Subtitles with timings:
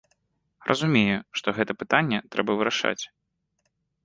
[0.69, 2.99] Разумею, што гэта пытанне трэба вырашаць.